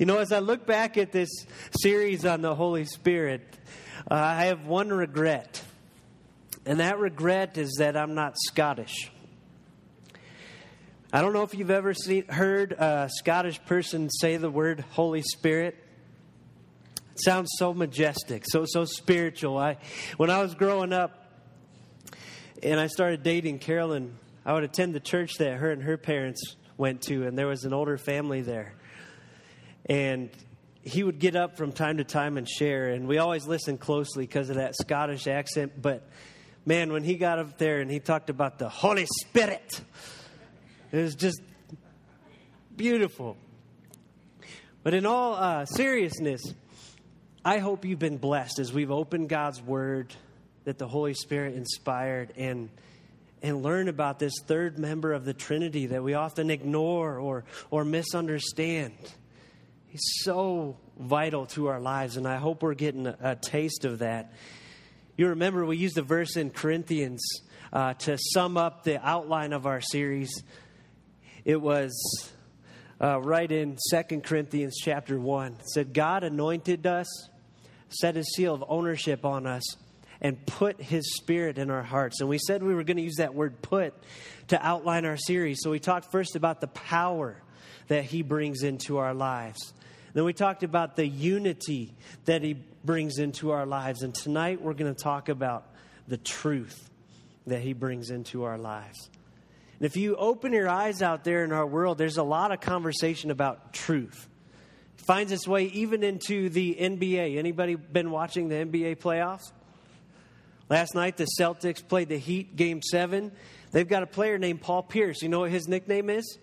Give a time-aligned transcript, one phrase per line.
[0.00, 1.28] You know, as I look back at this
[1.78, 3.42] series on the Holy Spirit,
[4.10, 5.62] uh, I have one regret.
[6.64, 9.12] And that regret is that I'm not Scottish.
[11.12, 11.92] I don't know if you've ever
[12.30, 15.76] heard a Scottish person say the word Holy Spirit.
[17.12, 19.58] It sounds so majestic, so so spiritual.
[19.58, 19.76] I,
[20.16, 21.30] when I was growing up,
[22.62, 26.56] and I started dating Carolyn, I would attend the church that her and her parents
[26.78, 28.72] went to, and there was an older family there.
[29.90, 30.30] And
[30.82, 34.24] he would get up from time to time and share, and we always listened closely
[34.24, 35.82] because of that Scottish accent.
[35.82, 36.08] But
[36.64, 39.80] man, when he got up there and he talked about the Holy Spirit,
[40.92, 41.42] it was just
[42.76, 43.36] beautiful.
[44.84, 46.40] But in all uh, seriousness,
[47.44, 50.14] I hope you've been blessed as we've opened God's Word
[50.64, 52.70] that the Holy Spirit inspired and
[53.42, 57.84] and learn about this third member of the Trinity that we often ignore or, or
[57.84, 58.92] misunderstand.
[59.90, 64.32] He's so vital to our lives, and I hope we're getting a, taste of that.
[65.16, 67.20] You remember we used a verse in Corinthians
[67.72, 70.44] uh, to sum up the outline of our series.
[71.44, 71.90] It was
[73.00, 75.56] uh, right in Second Corinthians chapter 1.
[75.58, 77.08] It said, God anointed us,
[77.88, 79.64] set his seal of ownership on us
[80.20, 82.20] and put his spirit in our hearts.
[82.20, 83.92] And we said we were going to use that word put
[84.48, 85.58] to outline our series.
[85.62, 87.42] So we talked first about the power
[87.90, 89.72] that he brings into our lives.
[90.14, 91.92] Then we talked about the unity
[92.24, 94.02] that he brings into our lives.
[94.02, 95.66] And tonight we're going to talk about
[96.06, 96.88] the truth
[97.48, 99.10] that he brings into our lives.
[99.80, 102.60] And if you open your eyes out there in our world, there's a lot of
[102.60, 104.28] conversation about truth.
[104.96, 107.38] It finds its way even into the NBA.
[107.38, 109.50] Anybody been watching the NBA playoffs?
[110.68, 113.32] Last night, the Celtics played the Heat game seven.
[113.72, 115.22] They've got a player named Paul Pierce.
[115.22, 116.38] You know what his nickname is?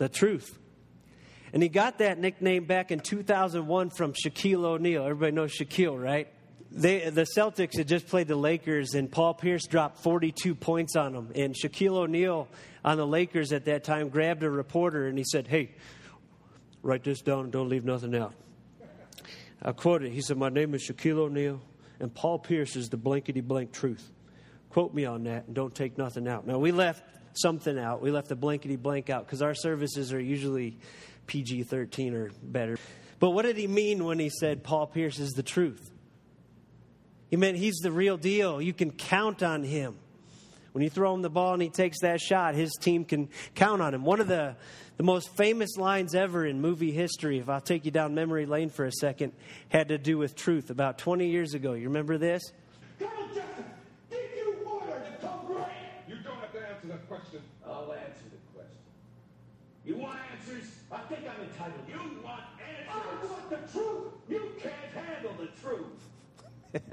[0.00, 0.58] The Truth.
[1.52, 5.02] And he got that nickname back in 2001 from Shaquille O'Neal.
[5.04, 6.26] Everybody knows Shaquille, right?
[6.70, 11.12] They, the Celtics had just played the Lakers, and Paul Pierce dropped 42 points on
[11.12, 11.32] them.
[11.34, 12.48] And Shaquille O'Neal
[12.82, 15.74] on the Lakers at that time grabbed a reporter and he said, Hey,
[16.82, 18.32] write this down and don't leave nothing out.
[19.60, 20.12] I quoted.
[20.12, 21.60] He said, My name is Shaquille O'Neal
[21.98, 24.08] and Paul Pierce is the blankety blank truth.
[24.70, 26.46] Quote me on that and don't take nothing out.
[26.46, 27.02] Now, we left
[27.40, 28.02] something out.
[28.02, 30.78] We left the blankety blank out because our services are usually
[31.26, 32.78] PG 13 or better.
[33.18, 35.90] But what did he mean when he said Paul Pierce is the truth?
[37.28, 38.60] He meant he's the real deal.
[38.60, 39.96] You can count on him.
[40.72, 43.82] When you throw him the ball and he takes that shot, his team can count
[43.82, 44.04] on him.
[44.04, 44.56] One of the,
[44.96, 48.70] the most famous lines ever in movie history, if I'll take you down memory lane
[48.70, 49.32] for a second,
[49.68, 51.72] had to do with truth about 20 years ago.
[51.72, 52.42] You remember this?
[59.90, 60.70] You want answers?
[60.92, 61.80] I think I'm entitled.
[61.88, 62.86] You want answers?
[62.88, 64.12] I want the truth.
[64.28, 66.84] You can't handle the truth.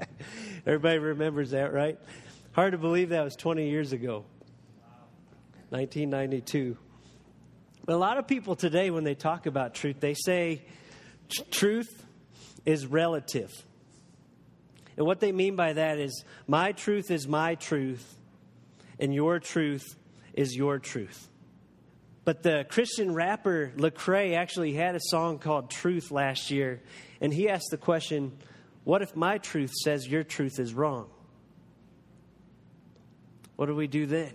[0.66, 1.96] Everybody remembers that, right?
[2.50, 4.24] Hard to believe that was 20 years ago,
[5.68, 6.76] 1992.
[7.84, 10.62] But a lot of people today, when they talk about truth, they say
[11.52, 12.04] truth
[12.66, 13.52] is relative.
[14.96, 18.16] And what they mean by that is my truth is my truth,
[18.98, 19.86] and your truth
[20.34, 21.27] is your truth.
[22.28, 26.82] But the Christian rapper Lecrae actually had a song called Truth last year,
[27.22, 28.36] and he asked the question,
[28.84, 31.08] What if my truth says your truth is wrong?
[33.56, 34.34] What do we do then?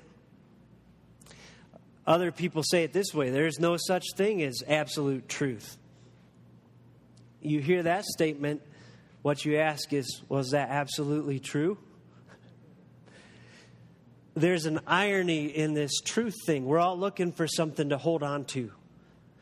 [2.07, 5.77] Other people say it this way there is no such thing as absolute truth.
[7.41, 8.63] You hear that statement,
[9.21, 11.77] what you ask is, was that absolutely true?
[14.35, 16.65] There's an irony in this truth thing.
[16.65, 18.71] We're all looking for something to hold on to,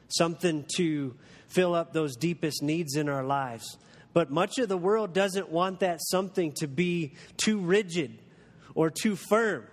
[0.09, 1.15] something to
[1.47, 3.77] fill up those deepest needs in our lives.
[4.13, 8.19] But much of the world doesn't want that something to be too rigid
[8.75, 9.65] or too firm.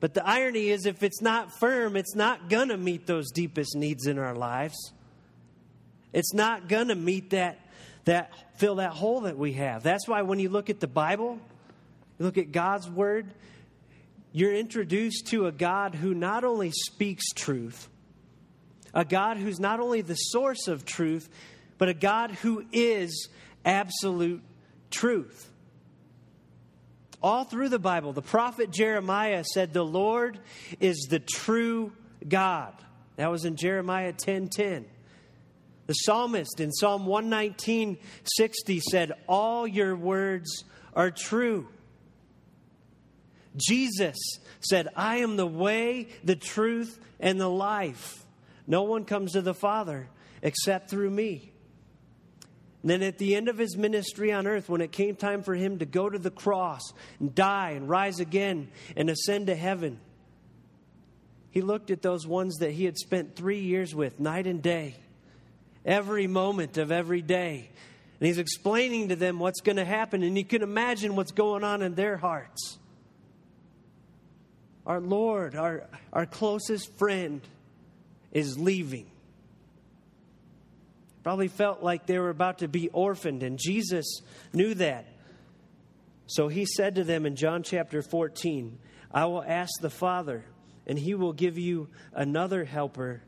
[0.00, 3.76] But the irony is, if it's not firm, it's not going to meet those deepest
[3.76, 4.92] needs in our lives.
[6.12, 7.60] It's not going to meet that,
[8.06, 9.82] that, fill that hole that we have.
[9.82, 11.38] That's why when you look at the Bible,
[12.18, 13.32] you look at God's Word,
[14.32, 17.88] you're introduced to a God who not only speaks truth,
[18.94, 21.28] a God who's not only the source of truth,
[21.78, 23.28] but a God who is
[23.64, 24.42] absolute
[24.90, 25.48] truth.
[27.22, 30.38] All through the Bible, the prophet Jeremiah said, The Lord
[30.78, 31.92] is the true
[32.26, 32.74] God.
[33.16, 34.86] That was in Jeremiah 10 10.
[35.86, 37.98] The psalmist in Psalm 119
[38.36, 41.68] 60 said, All your words are true.
[43.60, 44.16] Jesus
[44.60, 48.24] said, I am the way, the truth, and the life.
[48.66, 50.08] No one comes to the Father
[50.42, 51.52] except through me.
[52.82, 55.54] And then at the end of his ministry on earth, when it came time for
[55.54, 56.80] him to go to the cross
[57.18, 60.00] and die and rise again and ascend to heaven,
[61.50, 64.94] he looked at those ones that he had spent three years with, night and day,
[65.84, 67.68] every moment of every day.
[68.18, 71.64] And he's explaining to them what's going to happen, and you can imagine what's going
[71.64, 72.78] on in their hearts.
[74.86, 77.40] Our Lord, our, our closest friend,
[78.32, 79.06] is leaving.
[81.22, 84.22] Probably felt like they were about to be orphaned, and Jesus
[84.52, 85.06] knew that.
[86.26, 88.78] So he said to them in John chapter 14,
[89.12, 90.44] I will ask the Father,
[90.86, 93.22] and he will give you another helper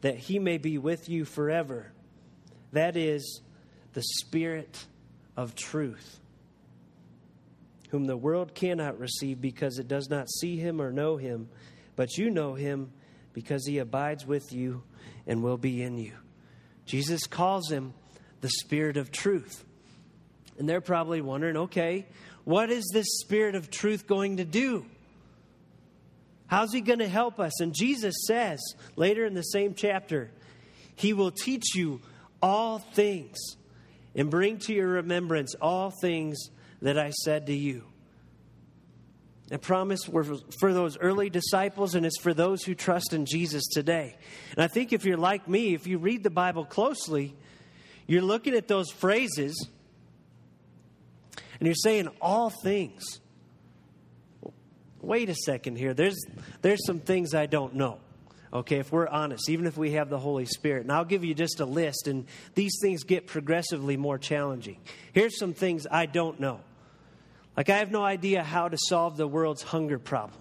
[0.00, 1.92] that he may be with you forever.
[2.72, 3.40] That is
[3.92, 4.86] the Spirit
[5.36, 6.20] of truth,
[7.94, 11.48] whom the world cannot receive because it does not see him or know him,
[11.94, 12.90] but you know him
[13.32, 14.82] because he abides with you
[15.28, 16.10] and will be in you.
[16.86, 17.94] Jesus calls him
[18.40, 19.64] the Spirit of truth.
[20.58, 22.08] And they're probably wondering okay,
[22.42, 24.84] what is this Spirit of truth going to do?
[26.48, 27.60] How's he going to help us?
[27.60, 28.60] And Jesus says
[28.96, 30.32] later in the same chapter,
[30.96, 32.00] He will teach you
[32.42, 33.38] all things
[34.16, 36.50] and bring to your remembrance all things
[36.84, 37.84] that I said to you.
[39.50, 44.16] A promise for those early disciples, and it's for those who trust in Jesus today.
[44.52, 47.34] And I think if you're like me, if you read the Bible closely,
[48.06, 49.68] you're looking at those phrases
[51.58, 53.20] and you're saying all things.
[55.00, 55.94] Wait a second here.
[55.94, 56.22] There's,
[56.60, 57.98] there's some things I don't know.
[58.52, 60.82] Okay, if we're honest, even if we have the Holy Spirit.
[60.82, 64.78] And I'll give you just a list, and these things get progressively more challenging.
[65.12, 66.60] Here's some things I don't know.
[67.56, 70.40] Like, I have no idea how to solve the world's hunger problem.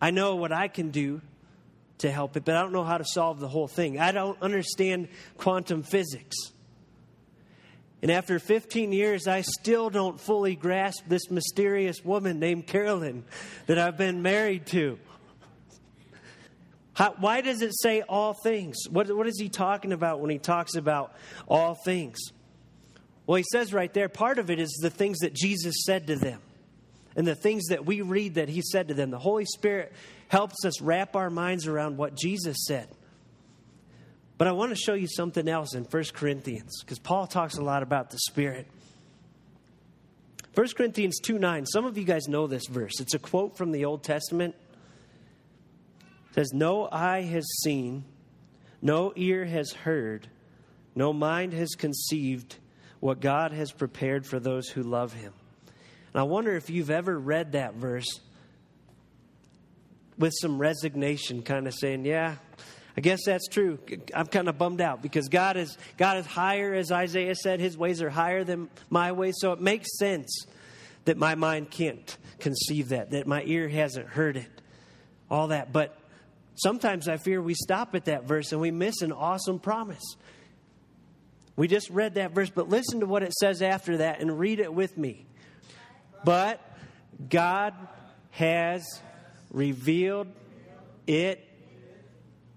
[0.00, 1.20] I know what I can do
[1.98, 3.98] to help it, but I don't know how to solve the whole thing.
[3.98, 6.36] I don't understand quantum physics.
[8.02, 13.24] And after 15 years, I still don't fully grasp this mysterious woman named Carolyn
[13.66, 14.98] that I've been married to.
[16.94, 18.76] How, why does it say all things?
[18.90, 21.14] What, what is he talking about when he talks about
[21.46, 22.18] all things?
[23.30, 26.16] Well, he says right there, part of it is the things that Jesus said to
[26.16, 26.40] them
[27.14, 29.12] and the things that we read that he said to them.
[29.12, 29.92] The Holy Spirit
[30.26, 32.88] helps us wrap our minds around what Jesus said.
[34.36, 37.62] But I want to show you something else in 1 Corinthians because Paul talks a
[37.62, 38.66] lot about the Spirit.
[40.56, 42.98] 1 Corinthians 2 9, some of you guys know this verse.
[42.98, 44.56] It's a quote from the Old Testament.
[46.30, 48.06] It says, No eye has seen,
[48.82, 50.26] no ear has heard,
[50.96, 52.56] no mind has conceived
[53.00, 55.32] what God has prepared for those who love Him.
[56.12, 58.20] And I wonder if you've ever read that verse
[60.18, 62.36] with some resignation, kind of saying, Yeah,
[62.96, 63.78] I guess that's true.
[64.14, 67.76] I'm kind of bummed out because God is, God is higher, as Isaiah said, His
[67.76, 69.36] ways are higher than my ways.
[69.38, 70.44] So it makes sense
[71.06, 74.50] that my mind can't conceive that, that my ear hasn't heard it,
[75.30, 75.72] all that.
[75.72, 75.96] But
[76.56, 80.16] sometimes I fear we stop at that verse and we miss an awesome promise.
[81.60, 84.60] We just read that verse, but listen to what it says after that and read
[84.60, 85.26] it with me.
[86.24, 86.58] But
[87.28, 87.74] God
[88.30, 88.82] has
[89.50, 90.28] revealed
[91.06, 91.46] it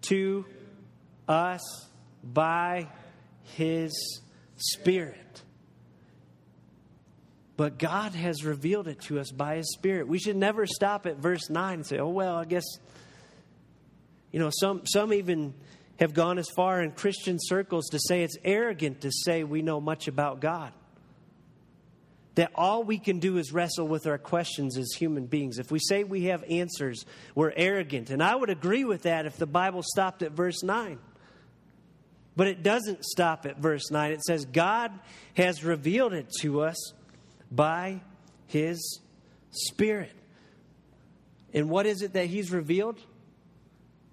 [0.03, 0.45] to
[1.27, 1.59] us
[2.23, 2.87] by
[3.57, 4.21] His
[4.55, 5.41] Spirit.
[7.57, 10.07] But God has revealed it to us by His Spirit.
[10.07, 12.63] We should never stop at verse 9 and say, oh, well, I guess,
[14.31, 15.55] you know, some, some even
[15.99, 19.79] have gone as far in Christian circles to say it's arrogant to say we know
[19.79, 20.71] much about God.
[22.35, 25.59] That all we can do is wrestle with our questions as human beings.
[25.59, 28.09] If we say we have answers, we're arrogant.
[28.09, 30.97] And I would agree with that if the Bible stopped at verse 9.
[32.35, 34.11] But it doesn't stop at verse 9.
[34.11, 34.91] It says, God
[35.35, 36.93] has revealed it to us
[37.51, 38.01] by
[38.47, 38.99] His
[39.51, 40.11] Spirit.
[41.53, 42.97] And what is it that He's revealed?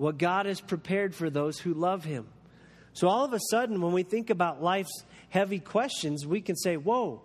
[0.00, 2.26] What God has prepared for those who love Him.
[2.94, 6.76] So all of a sudden, when we think about life's heavy questions, we can say,
[6.76, 7.22] Whoa,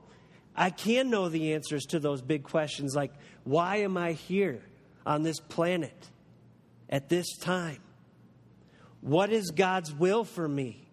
[0.56, 3.12] I can know the answers to those big questions like,
[3.44, 4.62] why am I here
[5.06, 6.10] on this planet
[6.90, 7.80] at this time?
[9.02, 10.88] What is God's will for me?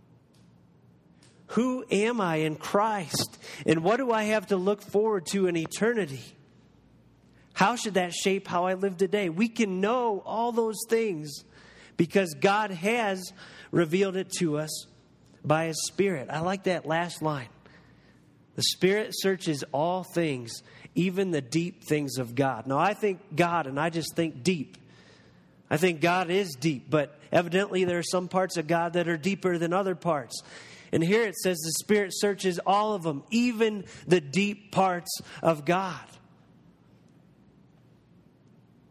[1.48, 3.38] Who am I in Christ?
[3.66, 6.22] And what do I have to look forward to in eternity?
[7.52, 9.28] How should that shape how I live today?
[9.28, 11.44] We can know all those things
[11.96, 13.32] because God has
[13.70, 14.86] revealed it to us
[15.44, 16.28] by His Spirit.
[16.30, 17.48] I like that last line.
[18.56, 20.62] The Spirit searches all things,
[20.94, 22.66] even the deep things of God.
[22.66, 24.76] Now, I think God, and I just think deep.
[25.70, 29.16] I think God is deep, but evidently there are some parts of God that are
[29.16, 30.42] deeper than other parts.
[30.92, 35.10] And here it says the Spirit searches all of them, even the deep parts
[35.42, 35.98] of God.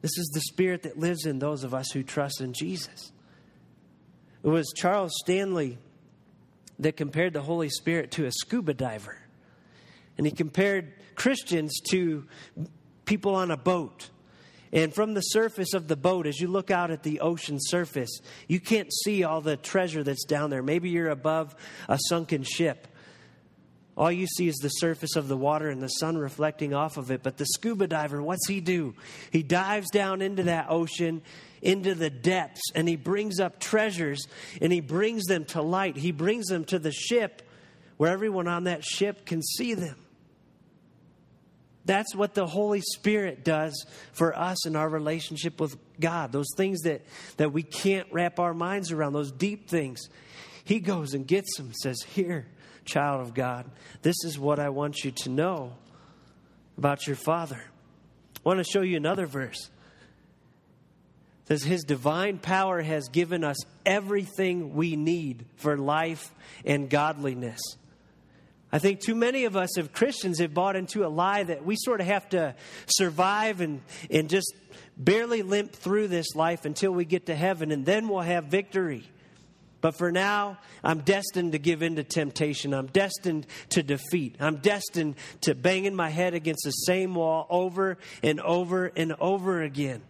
[0.01, 3.11] This is the Spirit that lives in those of us who trust in Jesus.
[4.43, 5.77] It was Charles Stanley
[6.79, 9.17] that compared the Holy Spirit to a scuba diver.
[10.17, 12.25] And he compared Christians to
[13.05, 14.09] people on a boat.
[14.73, 18.21] And from the surface of the boat, as you look out at the ocean surface,
[18.47, 20.63] you can't see all the treasure that's down there.
[20.63, 21.55] Maybe you're above
[21.87, 22.87] a sunken ship.
[24.01, 27.11] All you see is the surface of the water and the sun reflecting off of
[27.11, 27.21] it.
[27.21, 28.95] But the scuba diver, what's he do?
[29.29, 31.21] He dives down into that ocean,
[31.61, 34.25] into the depths, and he brings up treasures
[34.59, 35.97] and he brings them to light.
[35.97, 37.43] He brings them to the ship
[37.97, 40.03] where everyone on that ship can see them.
[41.85, 46.31] That's what the Holy Spirit does for us in our relationship with God.
[46.31, 47.05] Those things that,
[47.37, 50.09] that we can't wrap our minds around, those deep things.
[50.63, 52.47] He goes and gets them, says, Here,
[52.91, 53.65] child of God,
[54.01, 55.73] this is what I want you to know
[56.77, 57.61] about your Father.
[58.37, 59.69] I want to show you another verse.
[61.43, 66.33] It says, His divine power has given us everything we need for life
[66.65, 67.61] and godliness.
[68.73, 71.75] I think too many of us, as Christians, have bought into a lie that we
[71.77, 72.55] sort of have to
[72.87, 74.53] survive and, and just
[74.95, 79.03] barely limp through this life until we get to heaven, and then we'll have victory.
[79.81, 82.73] But for now, I'm destined to give in to temptation.
[82.73, 84.35] I'm destined to defeat.
[84.39, 89.61] I'm destined to banging my head against the same wall over and over and over
[89.61, 90.03] again.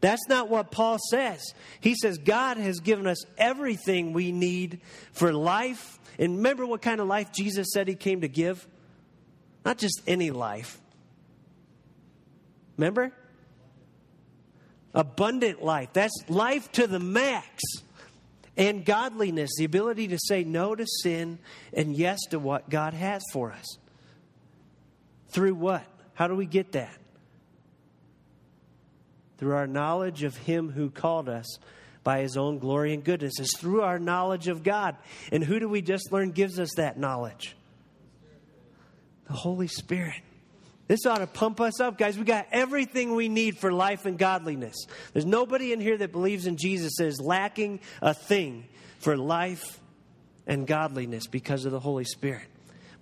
[0.00, 1.42] That's not what Paul says.
[1.80, 4.80] He says God has given us everything we need
[5.12, 8.68] for life and remember what kind of life Jesus said he came to give?
[9.64, 10.78] Not just any life.
[12.76, 13.10] Remember?
[14.92, 15.88] Abundant life.
[15.94, 17.62] That's life to the max.
[18.60, 21.38] And godliness, the ability to say no to sin
[21.72, 23.78] and yes to what God has for us.
[25.30, 25.82] Through what?
[26.12, 26.94] How do we get that?
[29.38, 31.58] Through our knowledge of Him who called us
[32.04, 33.38] by his own glory and goodness.
[33.38, 34.96] It's through our knowledge of God.
[35.32, 37.56] And who do we just learn gives us that knowledge?
[39.26, 40.20] The Holy Spirit.
[40.90, 42.18] This ought to pump us up, guys.
[42.18, 44.74] We got everything we need for life and godliness.
[45.12, 48.64] There's nobody in here that believes in Jesus that is lacking a thing
[48.98, 49.78] for life
[50.48, 52.48] and godliness because of the Holy Spirit.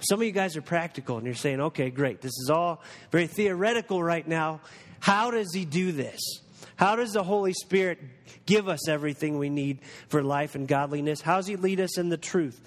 [0.00, 2.20] Some of you guys are practical and you're saying, okay, great.
[2.20, 4.60] This is all very theoretical right now.
[5.00, 6.20] How does he do this?
[6.76, 8.00] How does the Holy Spirit
[8.44, 9.78] give us everything we need
[10.08, 11.22] for life and godliness?
[11.22, 12.60] How does He lead us in the truth?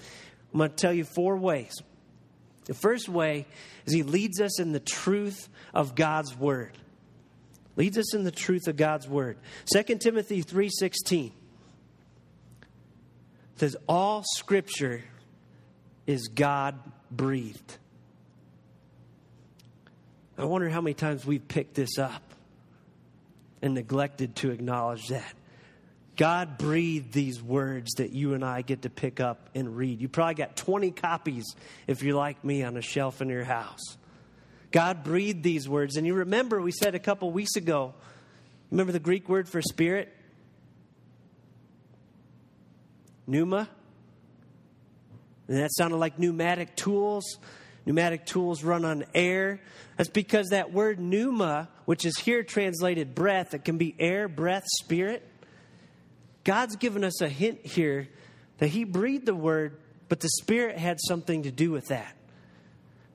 [0.51, 1.71] I'm going to tell you four ways.
[2.65, 3.45] The first way
[3.85, 6.77] is He leads us in the truth of God's Word.
[7.75, 9.37] Leads us in the truth of God's Word.
[9.73, 11.31] 2 Timothy 3.16
[13.55, 15.03] says, All Scripture
[16.05, 16.75] is God
[17.09, 17.77] breathed.
[20.37, 22.23] I wonder how many times we've picked this up
[23.61, 25.35] and neglected to acknowledge that.
[26.21, 29.99] God breathed these words that you and I get to pick up and read.
[29.99, 31.55] You probably got 20 copies,
[31.87, 33.97] if you're like me, on a shelf in your house.
[34.69, 35.97] God breathed these words.
[35.97, 37.95] And you remember, we said a couple weeks ago,
[38.69, 40.15] remember the Greek word for spirit?
[43.25, 43.67] Pneuma?
[45.47, 47.39] And that sounded like pneumatic tools.
[47.87, 49.59] Pneumatic tools run on air.
[49.97, 54.65] That's because that word pneuma, which is here translated breath, it can be air, breath,
[54.83, 55.27] spirit.
[56.43, 58.07] God's given us a hint here
[58.57, 59.79] that He breathed the word,
[60.09, 62.15] but the Spirit had something to do with that.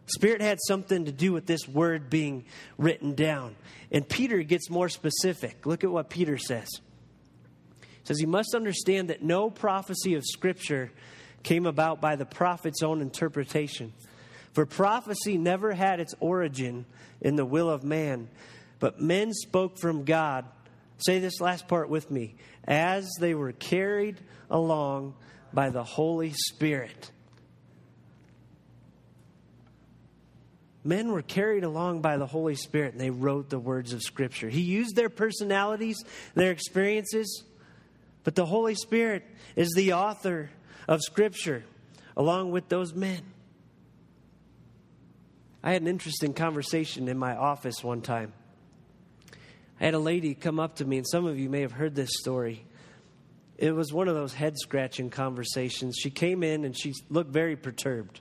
[0.06, 2.44] Spirit had something to do with this word being
[2.78, 3.56] written down.
[3.90, 5.66] And Peter gets more specific.
[5.66, 6.68] Look at what Peter says.
[7.80, 10.92] He says, You must understand that no prophecy of Scripture
[11.42, 13.92] came about by the prophet's own interpretation.
[14.52, 16.86] For prophecy never had its origin
[17.20, 18.28] in the will of man,
[18.78, 20.44] but men spoke from God.
[20.98, 25.14] Say this last part with me as they were carried along
[25.52, 27.10] by the Holy Spirit.
[30.82, 34.48] Men were carried along by the Holy Spirit and they wrote the words of Scripture.
[34.48, 35.96] He used their personalities,
[36.34, 37.44] their experiences,
[38.22, 39.24] but the Holy Spirit
[39.56, 40.50] is the author
[40.86, 41.64] of Scripture
[42.16, 43.20] along with those men.
[45.62, 48.32] I had an interesting conversation in my office one time.
[49.80, 51.94] I had a lady come up to me, and some of you may have heard
[51.94, 52.64] this story.
[53.58, 55.96] It was one of those head scratching conversations.
[56.00, 58.20] She came in and she looked very perturbed.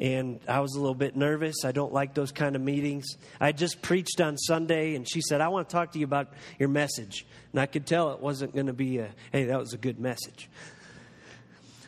[0.00, 1.64] and I was a little bit nervous.
[1.64, 3.16] I don't like those kind of meetings.
[3.40, 6.32] I just preached on Sunday, and she said, I want to talk to you about
[6.58, 7.26] your message.
[7.52, 9.98] And I could tell it wasn't going to be a, hey, that was a good
[9.98, 10.48] message.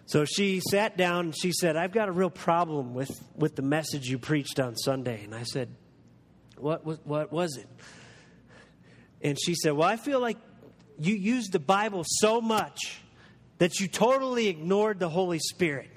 [0.06, 3.62] So she sat down and she said, I've got a real problem with, with the
[3.62, 5.22] message you preached on Sunday.
[5.22, 5.68] And I said,
[6.56, 7.68] what was, what was it?
[9.22, 10.38] And she said, Well, I feel like
[10.98, 13.00] you used the Bible so much
[13.58, 15.90] that you totally ignored the Holy Spirit.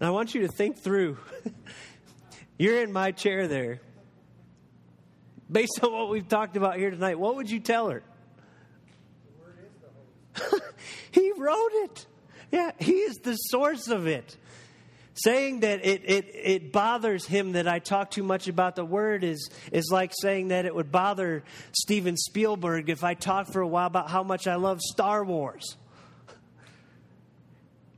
[0.00, 1.18] Now, I want you to think through.
[2.58, 3.80] You're in my chair there.
[5.50, 8.02] Based on what we've talked about here tonight, what would you tell her?
[11.10, 12.06] he wrote it.
[12.52, 14.36] Yeah, he is the source of it.
[15.24, 19.24] Saying that it, it, it bothers him that I talk too much about the word
[19.24, 23.66] is, is like saying that it would bother Steven Spielberg if I talk for a
[23.66, 25.76] while about how much I love Star Wars.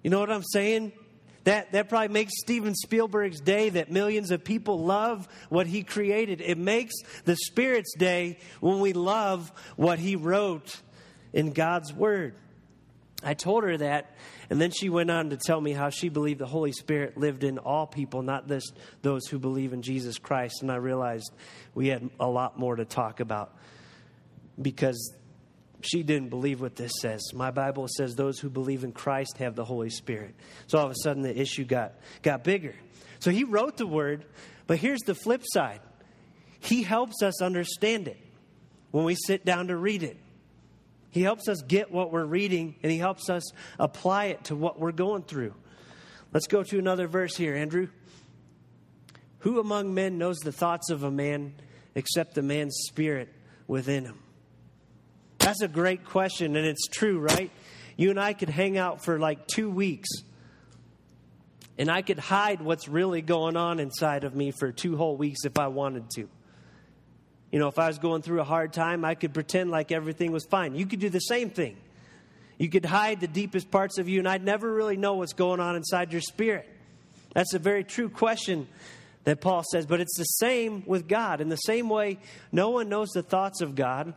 [0.02, 0.92] You know what I'm saying?
[1.44, 6.40] That, that probably makes Steven Spielberg's day that millions of people love what he created.
[6.40, 10.80] It makes the Spirit's day when we love what he wrote
[11.32, 12.34] in God's Word.
[13.22, 14.16] I told her that,
[14.50, 17.44] and then she went on to tell me how she believed the Holy Spirit lived
[17.44, 20.62] in all people, not just those who believe in Jesus Christ.
[20.62, 21.30] And I realized
[21.74, 23.54] we had a lot more to talk about
[24.60, 25.14] because
[25.82, 27.22] she didn't believe what this says.
[27.34, 30.34] My Bible says those who believe in Christ have the Holy Spirit.
[30.66, 32.74] So all of a sudden the issue got, got bigger.
[33.18, 34.24] So he wrote the word,
[34.66, 35.80] but here's the flip side
[36.60, 38.18] He helps us understand it
[38.90, 40.16] when we sit down to read it.
[41.12, 43.44] He helps us get what we're reading and he helps us
[43.78, 45.54] apply it to what we're going through.
[46.32, 47.88] Let's go to another verse here, Andrew.
[49.40, 51.54] Who among men knows the thoughts of a man
[51.94, 53.28] except the man's spirit
[53.66, 54.18] within him?
[55.38, 57.50] That's a great question, and it's true, right?
[57.96, 60.08] You and I could hang out for like two weeks,
[61.76, 65.44] and I could hide what's really going on inside of me for two whole weeks
[65.44, 66.28] if I wanted to.
[67.52, 70.32] You know, if I was going through a hard time, I could pretend like everything
[70.32, 70.74] was fine.
[70.74, 71.76] You could do the same thing.
[72.58, 75.60] You could hide the deepest parts of you, and I'd never really know what's going
[75.60, 76.68] on inside your spirit.
[77.34, 78.68] That's a very true question
[79.24, 81.40] that Paul says, but it's the same with God.
[81.40, 82.18] In the same way,
[82.50, 84.14] no one knows the thoughts of God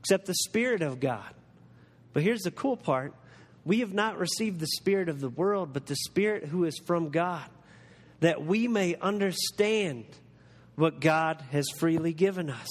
[0.00, 1.32] except the Spirit of God.
[2.12, 3.14] But here's the cool part
[3.64, 7.08] we have not received the Spirit of the world, but the Spirit who is from
[7.08, 7.44] God,
[8.20, 10.04] that we may understand
[10.76, 12.68] what God has freely given us.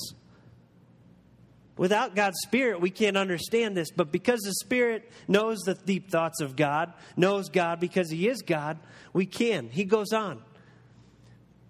[1.76, 6.40] Without God's Spirit, we can't understand this, but because the Spirit knows the deep thoughts
[6.40, 8.78] of God, knows God because He is God,
[9.12, 9.70] we can.
[9.70, 10.42] He goes on.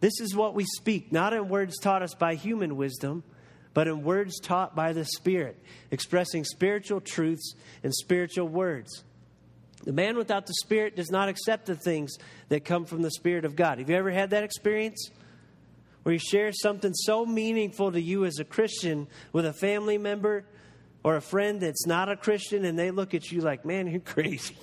[0.01, 3.23] This is what we speak, not in words taught us by human wisdom
[3.73, 5.57] but in words taught by the Spirit,
[5.91, 9.03] expressing spiritual truths in spiritual words.
[9.83, 12.15] The man without the Spirit does not accept the things
[12.49, 13.79] that come from the Spirit of God.
[13.79, 15.09] Have you ever had that experience?
[16.03, 20.45] Where you share something so meaningful to you as a Christian with a family member
[21.03, 23.99] or a friend that's not a Christian and they look at you like, man, you're
[24.01, 24.57] crazy.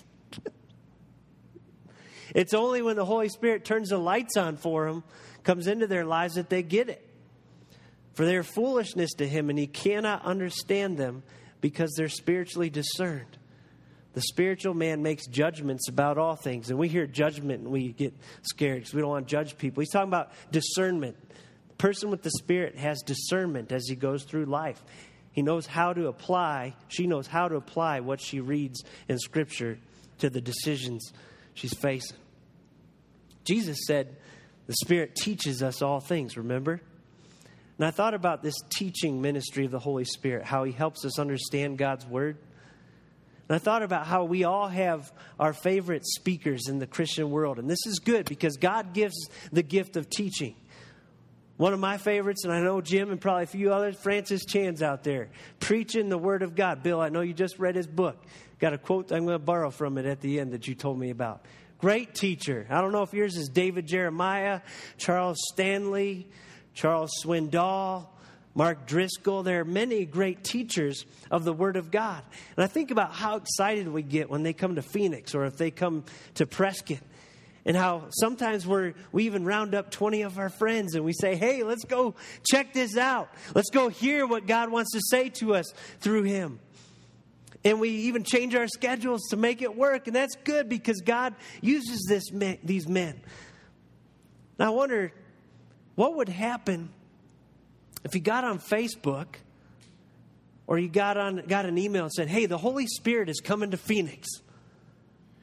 [2.34, 5.02] it's only when the Holy Spirit turns the lights on for them,
[5.42, 7.06] comes into their lives, that they get it.
[8.14, 11.22] For their foolishness to him, and he cannot understand them
[11.60, 13.38] because they're spiritually discerned.
[14.12, 16.70] The spiritual man makes judgments about all things.
[16.70, 19.80] And we hear judgment and we get scared because we don't want to judge people.
[19.80, 21.16] He's talking about discernment.
[21.68, 24.82] The person with the Spirit has discernment as he goes through life.
[25.32, 29.78] He knows how to apply, she knows how to apply what she reads in Scripture
[30.18, 31.12] to the decisions
[31.54, 32.16] she's facing.
[33.44, 34.16] Jesus said,
[34.66, 36.80] The Spirit teaches us all things, remember?
[37.78, 41.18] And I thought about this teaching ministry of the Holy Spirit, how He helps us
[41.18, 42.36] understand God's Word.
[43.50, 45.10] And I thought about how we all have
[45.40, 47.58] our favorite speakers in the Christian world.
[47.58, 50.54] And this is good because God gives the gift of teaching.
[51.56, 54.84] One of my favorites, and I know Jim and probably a few others, Francis Chan's
[54.84, 56.84] out there preaching the Word of God.
[56.84, 58.22] Bill, I know you just read his book.
[58.60, 60.96] Got a quote I'm going to borrow from it at the end that you told
[60.96, 61.44] me about.
[61.78, 62.68] Great teacher.
[62.70, 64.60] I don't know if yours is David Jeremiah,
[64.96, 66.28] Charles Stanley,
[66.72, 68.06] Charles Swindoll,
[68.60, 69.42] Mark Driscoll.
[69.42, 72.22] There are many great teachers of the Word of God.
[72.58, 75.56] And I think about how excited we get when they come to Phoenix or if
[75.56, 76.98] they come to Prescott.
[77.64, 81.36] And how sometimes we're, we even round up 20 of our friends and we say,
[81.36, 82.14] hey, let's go
[82.50, 83.30] check this out.
[83.54, 86.60] Let's go hear what God wants to say to us through Him.
[87.64, 90.06] And we even change our schedules to make it work.
[90.06, 92.24] And that's good because God uses this,
[92.62, 93.22] these men.
[94.58, 95.14] I wonder
[95.94, 96.90] what would happen
[98.04, 99.26] if you got on Facebook
[100.66, 103.70] or you got on got an email and said, "Hey, the Holy Spirit is coming
[103.72, 104.28] to Phoenix."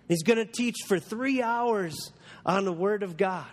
[0.08, 2.12] He's going to teach for three hours
[2.46, 3.46] on the Word of God.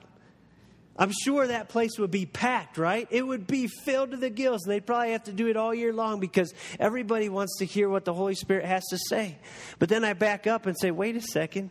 [0.96, 3.08] I'm sure that place would be packed, right?
[3.10, 5.74] It would be filled to the gills, and they'd probably have to do it all
[5.74, 9.38] year long because everybody wants to hear what the Holy Spirit has to say.
[9.80, 11.70] But then I back up and say, wait a second.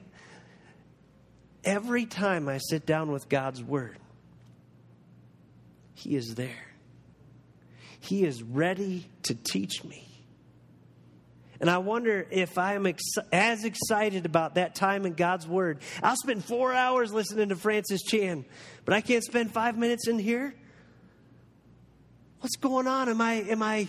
[1.63, 3.97] Every time I sit down with God's Word,
[5.93, 6.72] He is there.
[8.03, 10.05] He is ready to teach me.
[11.61, 15.79] And I wonder if I am ex- as excited about that time in God's Word.
[16.01, 18.43] I'll spend four hours listening to Francis Chan,
[18.83, 20.53] but I can't spend five minutes in here.
[22.41, 23.07] What's going on?
[23.07, 23.87] Am I am I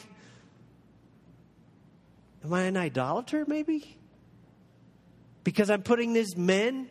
[2.45, 3.45] am I an idolater?
[3.49, 3.99] Maybe
[5.43, 6.89] because I'm putting these men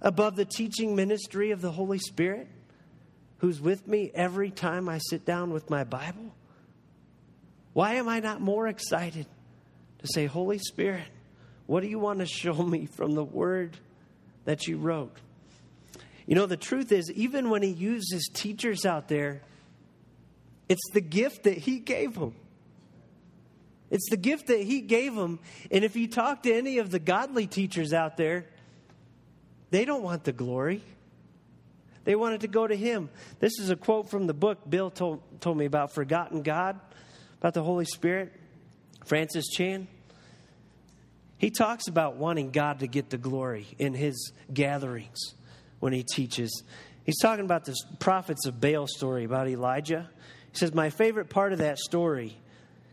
[0.00, 2.48] above the teaching ministry of the Holy Spirit,
[3.38, 6.34] who's with me every time I sit down with my Bible.
[7.72, 9.26] Why am I not more excited?
[9.98, 11.06] to say, Holy Spirit,
[11.66, 13.76] what do you want to show me from the word
[14.44, 15.16] that you wrote?
[16.26, 19.42] You know, the truth is, even when he uses teachers out there,
[20.68, 22.34] it's the gift that he gave them.
[23.90, 25.38] It's the gift that he gave them.
[25.70, 28.44] And if you talk to any of the godly teachers out there,
[29.70, 30.82] they don't want the glory.
[32.08, 33.10] They wanted to go to him.
[33.38, 36.80] This is a quote from the book Bill told, told me about Forgotten God,
[37.38, 38.32] about the Holy Spirit.
[39.04, 39.86] Francis Chan.
[41.36, 45.18] He talks about wanting God to get the glory in his gatherings
[45.80, 46.62] when he teaches.
[47.04, 50.08] He's talking about the prophets of Baal story about Elijah.
[50.52, 52.38] He says, My favorite part of that story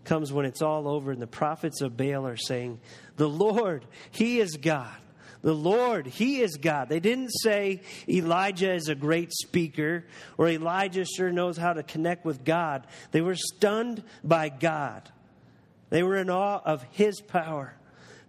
[0.03, 2.81] comes when it's all over and the prophets of Baal are saying,
[3.15, 4.97] The Lord, He is God.
[5.45, 6.89] The Lord, He is God.
[6.89, 10.03] They didn't say Elijah is a great speaker
[10.39, 12.87] or Elijah sure knows how to connect with God.
[13.11, 15.07] They were stunned by God.
[15.91, 17.75] They were in awe of his power.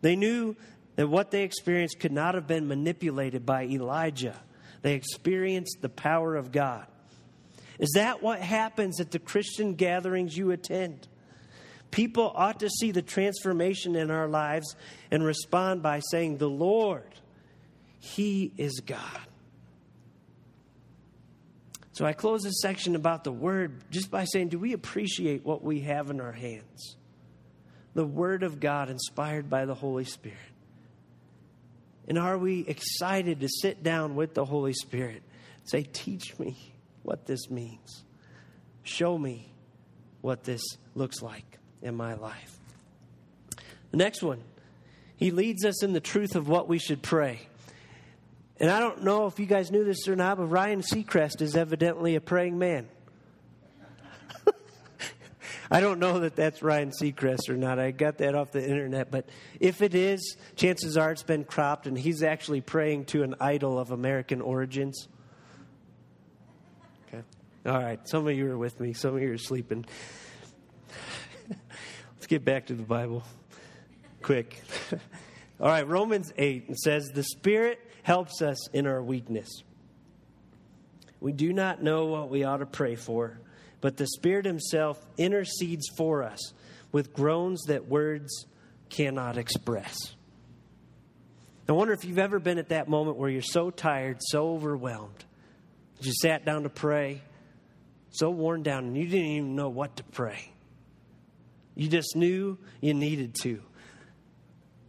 [0.02, 0.56] They knew
[0.96, 4.38] that what they experienced could not have been manipulated by Elijah.
[4.82, 6.86] They experienced the power of God.
[7.78, 11.08] Is that what happens at the Christian gatherings you attend?
[11.96, 14.76] People ought to see the transformation in our lives
[15.10, 17.08] and respond by saying, The Lord,
[18.00, 19.00] He is God.
[21.92, 25.64] So I close this section about the Word just by saying, Do we appreciate what
[25.64, 26.96] we have in our hands?
[27.94, 30.36] the Word of God inspired by the Holy Spirit?
[32.06, 35.22] And are we excited to sit down with the Holy Spirit?
[35.64, 36.58] Say, teach me
[37.04, 38.04] what this means.
[38.82, 39.50] Show me
[40.20, 40.60] what this
[40.94, 42.58] looks like in my life.
[43.90, 44.42] The next one,
[45.16, 47.48] he leads us in the truth of what we should pray.
[48.58, 51.56] And I don't know if you guys knew this or not, but Ryan Seacrest is
[51.56, 52.88] evidently a praying man.
[55.70, 57.78] I don't know that that's Ryan Seacrest or not.
[57.78, 59.10] I got that off the internet.
[59.10, 59.28] But
[59.60, 63.78] if it is, chances are it's been cropped and he's actually praying to an idol
[63.78, 65.06] of American origins.
[67.08, 67.22] Okay.
[67.66, 68.00] All right.
[68.08, 69.84] Some of you are with me, some of you are sleeping.
[72.26, 73.22] Let's get back to the Bible
[74.20, 74.60] quick.
[75.60, 75.86] All right.
[75.86, 79.62] Romans 8 says, The Spirit helps us in our weakness.
[81.20, 83.38] We do not know what we ought to pray for
[83.80, 86.52] but the Spirit Himself intercedes for us
[86.90, 88.46] with groans that words
[88.90, 89.96] cannot express.
[91.68, 95.24] I wonder if you've ever been at that moment where you're so tired, so overwhelmed,
[96.00, 97.22] you sat down to pray,
[98.10, 100.50] so worn down, and you didn't even know what to pray.
[101.76, 103.62] You just knew you needed to.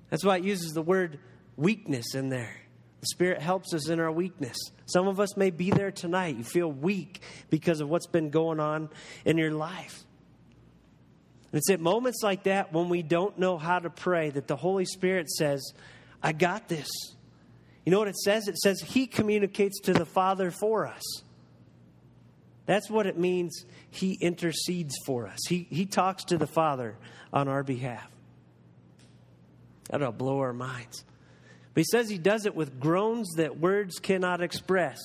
[0.09, 1.19] That's why it uses the word
[1.57, 2.55] weakness in there.
[3.01, 4.57] The Spirit helps us in our weakness.
[4.85, 6.37] Some of us may be there tonight.
[6.37, 8.89] You feel weak because of what's been going on
[9.25, 10.03] in your life.
[11.51, 14.55] And it's at moments like that when we don't know how to pray that the
[14.55, 15.73] Holy Spirit says,
[16.23, 16.89] I got this.
[17.85, 18.47] You know what it says?
[18.47, 21.03] It says He communicates to the Father for us.
[22.65, 23.65] That's what it means.
[23.97, 26.95] He intercedes for us, He, he talks to the Father
[27.33, 28.09] on our behalf.
[29.89, 31.03] That'll blow our minds.
[31.73, 34.97] But he says he does it with groans that words cannot express.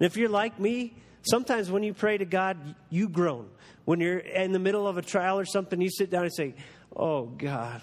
[0.00, 3.48] And if you're like me, sometimes when you pray to God, you groan.
[3.84, 6.54] When you're in the middle of a trial or something, you sit down and say,
[6.94, 7.82] Oh, God,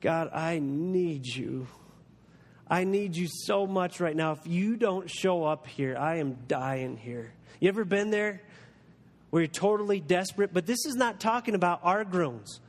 [0.00, 1.66] God, I need you.
[2.68, 4.32] I need you so much right now.
[4.32, 7.32] If you don't show up here, I am dying here.
[7.60, 8.42] You ever been there
[9.30, 10.52] where you're totally desperate?
[10.52, 12.60] But this is not talking about our groans.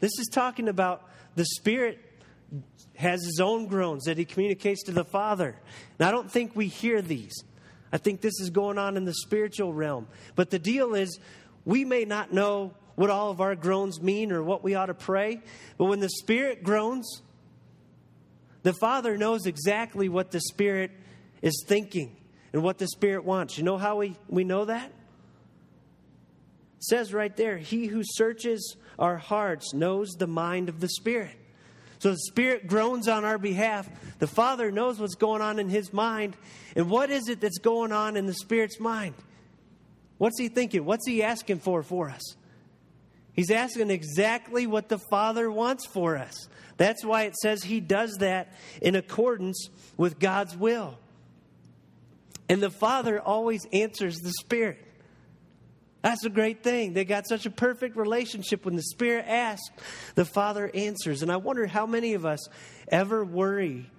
[0.00, 1.98] This is talking about the Spirit
[2.96, 5.54] has his own groans that he communicates to the Father.
[5.98, 7.34] And I don't think we hear these.
[7.92, 10.08] I think this is going on in the spiritual realm.
[10.34, 11.18] But the deal is,
[11.64, 14.94] we may not know what all of our groans mean or what we ought to
[14.94, 15.42] pray,
[15.76, 17.22] but when the Spirit groans,
[18.66, 20.90] The Father knows exactly what the Spirit
[21.40, 22.16] is thinking
[22.52, 23.56] and what the Spirit wants.
[23.56, 24.90] You know how we, we know that?
[26.88, 31.34] Says right there, He who searches our hearts knows the mind of the Spirit.
[31.98, 33.88] So the Spirit groans on our behalf.
[34.18, 36.36] The Father knows what's going on in His mind.
[36.76, 39.14] And what is it that's going on in the Spirit's mind?
[40.18, 40.84] What's He thinking?
[40.84, 42.22] What's He asking for for us?
[43.32, 46.48] He's asking exactly what the Father wants for us.
[46.76, 50.98] That's why it says He does that in accordance with God's will.
[52.48, 54.85] And the Father always answers the Spirit.
[56.02, 56.92] That's a great thing.
[56.92, 58.64] They got such a perfect relationship.
[58.64, 59.68] When the Spirit asks,
[60.14, 61.22] the Father answers.
[61.22, 62.48] And I wonder how many of us
[62.88, 63.90] ever worry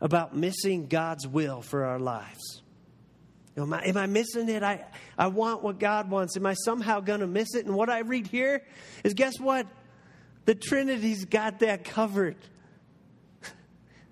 [0.00, 2.62] about missing God's will for our lives.
[3.56, 4.62] You know, am, I, am I missing it?
[4.62, 4.84] I,
[5.16, 6.36] I want what God wants.
[6.36, 7.66] Am I somehow going to miss it?
[7.66, 8.64] And what I read here
[9.04, 9.66] is guess what?
[10.46, 12.36] The Trinity's got that covered.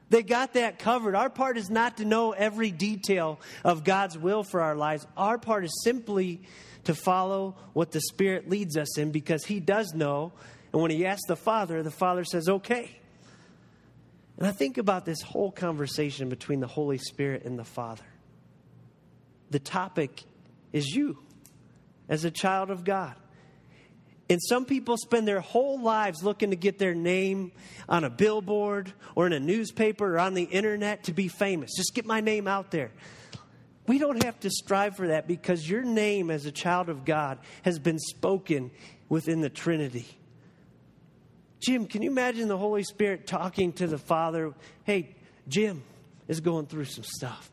[0.08, 1.14] They got that covered.
[1.14, 5.06] Our part is not to know every detail of God's will for our lives.
[5.16, 6.42] Our part is simply
[6.84, 10.32] to follow what the Spirit leads us in because He does know.
[10.72, 12.90] And when He asks the Father, the Father says, okay.
[14.38, 18.04] And I think about this whole conversation between the Holy Spirit and the Father.
[19.50, 20.24] The topic
[20.72, 21.18] is you
[22.08, 23.14] as a child of God.
[24.30, 27.52] And some people spend their whole lives looking to get their name
[27.88, 31.72] on a billboard or in a newspaper or on the internet to be famous.
[31.76, 32.92] Just get my name out there.
[33.86, 37.38] We don't have to strive for that because your name as a child of God
[37.62, 38.70] has been spoken
[39.08, 40.06] within the Trinity.
[41.60, 44.52] Jim, can you imagine the Holy Spirit talking to the Father?
[44.84, 45.14] Hey,
[45.48, 45.82] Jim
[46.28, 47.50] is going through some stuff.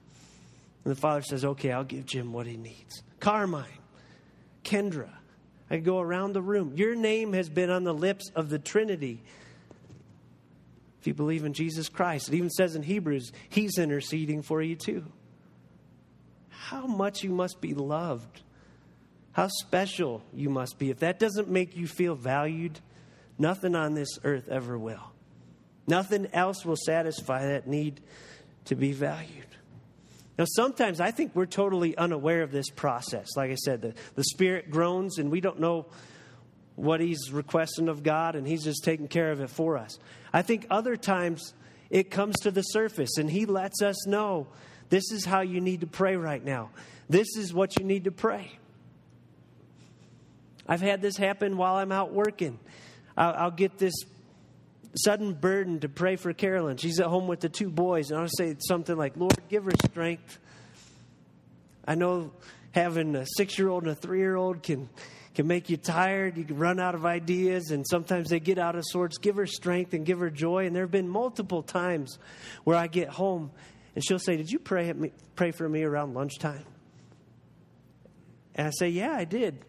[0.83, 3.03] And the Father says, Okay, I'll give Jim what he needs.
[3.19, 3.65] Carmine,
[4.63, 5.09] Kendra,
[5.69, 6.73] I go around the room.
[6.75, 9.21] Your name has been on the lips of the Trinity.
[10.99, 14.75] If you believe in Jesus Christ, it even says in Hebrews, He's interceding for you
[14.75, 15.05] too.
[16.59, 18.41] How much you must be loved.
[19.31, 20.89] How special you must be.
[20.89, 22.79] If that doesn't make you feel valued,
[23.37, 25.13] nothing on this earth ever will.
[25.87, 28.01] Nothing else will satisfy that need
[28.65, 29.45] to be valued.
[30.37, 33.29] Now, sometimes I think we're totally unaware of this process.
[33.37, 35.85] Like I said, the, the Spirit groans and we don't know
[36.75, 39.97] what He's requesting of God, and He's just taking care of it for us.
[40.33, 41.53] I think other times
[41.89, 44.47] it comes to the surface and He lets us know
[44.89, 46.69] this is how you need to pray right now.
[47.09, 48.51] This is what you need to pray.
[50.67, 52.59] I've had this happen while I'm out working.
[53.17, 53.95] I'll, I'll get this
[54.95, 56.77] sudden burden to pray for Carolyn.
[56.77, 59.71] She's at home with the two boys, and I'll say something like, Lord, give her
[59.85, 60.39] strength.
[61.87, 62.31] I know
[62.71, 64.89] having a six year old and a three year old can,
[65.33, 66.37] can make you tired.
[66.37, 69.17] You can run out of ideas, and sometimes they get out of sorts.
[69.17, 70.65] Give her strength and give her joy.
[70.65, 72.19] And there have been multiple times
[72.63, 73.51] where I get home,
[73.95, 76.65] and she'll say, Did you pray, me, pray for me around lunchtime?
[78.55, 79.65] And I say, Yeah, I did.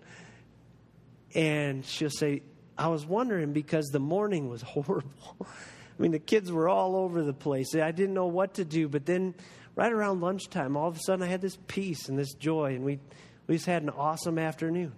[1.35, 2.43] And she'll say,
[2.77, 5.37] I was wondering because the morning was horrible.
[5.41, 7.75] I mean, the kids were all over the place.
[7.75, 8.89] I didn't know what to do.
[8.89, 9.35] But then,
[9.77, 12.85] right around lunchtime, all of a sudden, I had this peace and this joy, and
[12.85, 12.99] we,
[13.47, 14.93] we just had an awesome afternoon.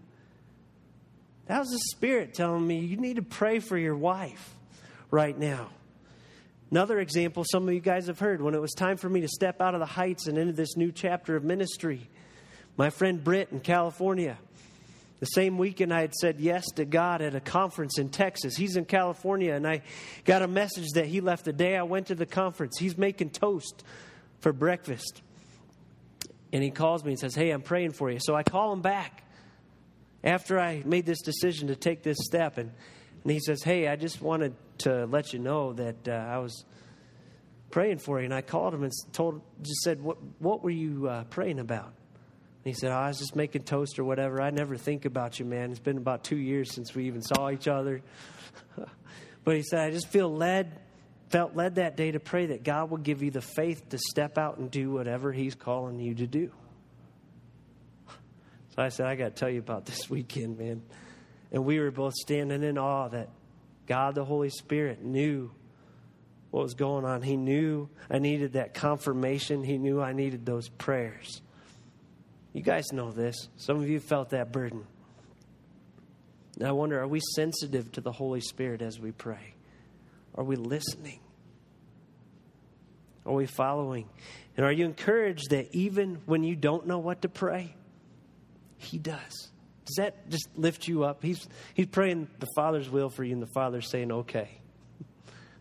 [1.47, 4.55] That was the Spirit telling me, you need to pray for your wife
[5.11, 5.71] right now.
[6.73, 9.29] Another example, some of you guys have heard, when it was time for me to
[9.29, 12.09] step out of the heights and into this new chapter of ministry,
[12.79, 14.39] my friend Britt in California,
[15.21, 18.57] the same weekend, I had said yes to God at a conference in Texas.
[18.57, 19.83] He's in California, and I
[20.25, 22.79] got a message that he left the day I went to the conference.
[22.79, 23.85] He's making toast
[24.41, 25.21] for breakfast.
[26.55, 28.19] And he calls me and says, Hey, I'm praying for you.
[28.19, 29.25] So I call him back
[30.25, 32.57] after I made this decision to take this step.
[32.57, 32.73] And,
[33.25, 36.65] and he says, Hey, I just wanted to let you know that uh, I was
[37.71, 38.25] praying for you.
[38.25, 41.93] And I called him and told, just said, What, what were you uh, praying about?
[42.65, 44.41] And he said, oh, I was just making toast or whatever.
[44.41, 45.73] I never think about you, man.
[45.73, 48.03] It's been about two years since we even saw each other.
[49.45, 50.79] but he said, I just feel led,
[51.31, 54.39] felt led that day to pray that God will give you the faith to step
[54.39, 56.53] out and do whatever He's calling you to do.
[58.75, 60.81] So I said, I got to tell you about this weekend, man.
[61.51, 63.29] And we were both standing in awe that
[63.87, 65.51] God, the Holy Spirit, knew
[66.51, 67.23] what was going on.
[67.23, 71.41] He knew I needed that confirmation, He knew I needed those prayers.
[72.53, 73.49] You guys know this.
[73.57, 74.85] Some of you felt that burden.
[76.59, 79.55] And I wonder are we sensitive to the Holy Spirit as we pray?
[80.35, 81.21] Are we listening?
[83.25, 84.09] Are we following?
[84.57, 87.75] And are you encouraged that even when you don't know what to pray,
[88.77, 89.52] He does?
[89.85, 91.23] Does that just lift you up?
[91.23, 94.49] He's, he's praying the Father's will for you, and the Father's saying, okay.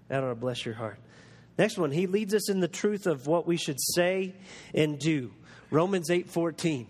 [0.07, 0.99] That ought to bless your heart.
[1.57, 4.33] Next one, he leads us in the truth of what we should say
[4.73, 5.31] and do.
[5.69, 6.85] Romans 8:14.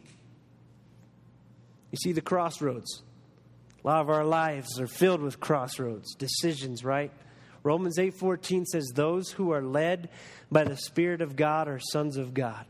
[1.92, 3.04] You see the crossroads.
[3.84, 7.12] A lot of our lives are filled with crossroads, decisions, right?
[7.64, 10.10] Romans 8:14 says those who are led
[10.52, 12.66] by the spirit of God are sons of God.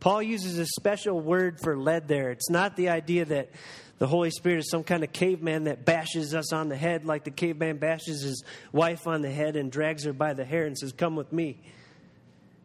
[0.00, 2.30] Paul uses a special word for led there.
[2.30, 3.50] It's not the idea that
[3.98, 7.24] the Holy Spirit is some kind of caveman that bashes us on the head like
[7.24, 10.76] the caveman bashes his wife on the head and drags her by the hair and
[10.76, 11.60] says, Come with me.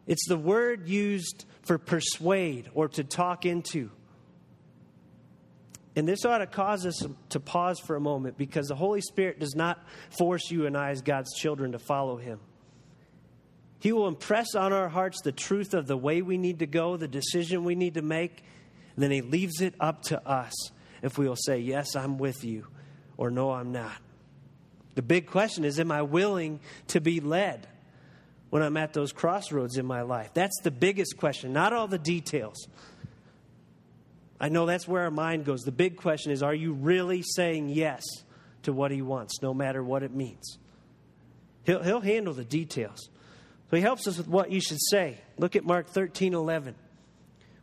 [0.06, 3.90] It's the word used for persuade or to talk into.
[5.94, 9.38] And this ought to cause us to pause for a moment because the Holy Spirit
[9.40, 9.78] does not
[10.16, 12.38] force you and I, as God's children, to follow Him.
[13.78, 16.96] He will impress on our hearts the truth of the way we need to go,
[16.96, 18.42] the decision we need to make,
[18.94, 20.52] and then He leaves it up to us
[21.02, 22.66] if we will say, Yes, I'm with you,
[23.16, 23.96] or No, I'm not.
[24.94, 27.66] The big question is, Am I willing to be led
[28.50, 30.30] when I'm at those crossroads in my life?
[30.32, 32.66] That's the biggest question, not all the details.
[34.38, 35.62] I know that's where our mind goes.
[35.62, 38.02] The big question is, Are you really saying yes
[38.62, 40.58] to what He wants, no matter what it means?
[41.64, 43.10] He'll, he'll handle the details.
[43.70, 45.18] So He helps us with what you should say.
[45.38, 46.74] Look at Mark 13 11.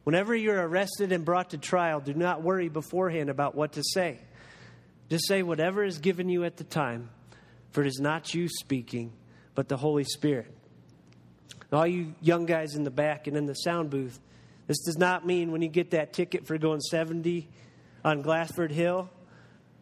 [0.03, 4.19] Whenever you're arrested and brought to trial, do not worry beforehand about what to say.
[5.09, 7.09] Just say whatever is given you at the time,
[7.71, 9.13] for it is not you speaking,
[9.55, 10.53] but the Holy Spirit.
[11.71, 14.19] All you young guys in the back and in the sound booth,
[14.67, 17.47] this does not mean when you get that ticket for going 70
[18.03, 19.09] on Glassford Hill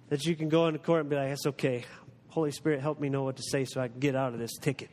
[0.10, 1.84] that you can go into court and be like, that's okay.
[2.30, 4.58] Holy Spirit, help me know what to say so I can get out of this
[4.58, 4.90] ticket.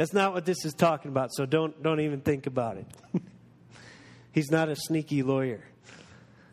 [0.00, 2.86] That's not what this is talking about, so don't, don't even think about it.
[4.32, 5.62] He's not a sneaky lawyer.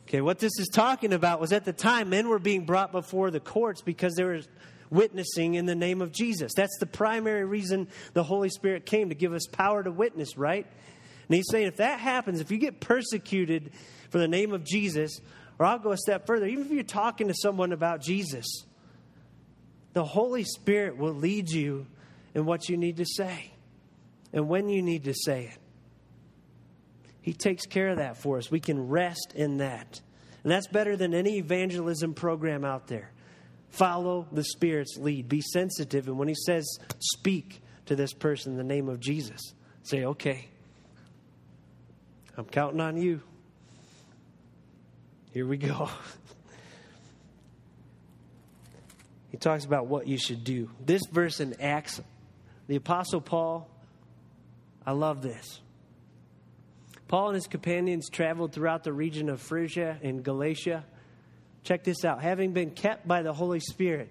[0.06, 3.32] Okay, what this is talking about was at the time men were being brought before
[3.32, 4.42] the courts because they were
[4.90, 6.52] witnessing in the name of Jesus.
[6.58, 10.68] That's the primary reason the Holy Spirit came to give us power to witness, right?
[11.30, 13.72] And he's saying if that happens, if you get persecuted
[14.10, 15.22] for the name of Jesus,
[15.58, 18.66] or I'll go a step further, even if you're talking to someone about Jesus,
[19.94, 21.88] the Holy Spirit will lead you
[22.34, 23.52] in what you need to say
[24.34, 25.58] and when you need to say it.
[27.22, 28.50] He takes care of that for us.
[28.50, 30.02] We can rest in that.
[30.44, 33.12] And that's better than any evangelism program out there.
[33.70, 35.28] Follow the Spirit's lead.
[35.28, 36.08] Be sensitive.
[36.08, 36.66] And when He says,
[37.00, 40.48] speak to this person in the name of Jesus, say, okay,
[42.38, 43.22] I'm counting on you.
[45.34, 45.90] Here we go.
[49.32, 50.70] he talks about what you should do.
[50.80, 52.02] This verse in Acts,
[52.68, 53.70] the Apostle Paul,
[54.86, 55.62] I love this.
[57.08, 60.86] Paul and his companions traveled throughout the region of Phrygia and Galatia.
[61.64, 62.22] Check this out.
[62.22, 64.10] Having been kept by the Holy Spirit